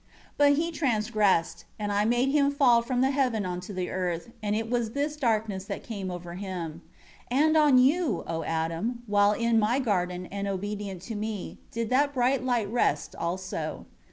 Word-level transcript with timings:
5 0.35 0.35
But 0.35 0.53
he 0.53 0.71
transgressed, 0.71 1.65
and 1.77 1.91
I 1.91 2.05
made 2.05 2.29
him 2.31 2.49
fall 2.49 2.81
from 2.81 3.01
the 3.01 3.11
heaven 3.11 3.45
onto 3.45 3.71
the 3.71 3.91
earth; 3.91 4.31
and 4.41 4.55
it 4.55 4.67
was 4.67 4.93
this 4.93 5.15
darkness 5.15 5.65
that 5.65 5.83
came 5.83 6.09
over 6.09 6.33
him. 6.33 6.81
6 7.25 7.25
And 7.43 7.55
on 7.55 7.77
you, 7.77 8.23
O 8.25 8.41
Adam, 8.43 9.03
while 9.05 9.33
in 9.33 9.59
My 9.59 9.77
garden 9.77 10.25
and 10.31 10.47
obedient 10.47 11.03
to 11.03 11.13
Me, 11.13 11.59
did 11.69 11.91
that 11.91 12.15
bright 12.15 12.43
light 12.43 12.67
rest 12.71 13.15
also. 13.15 13.85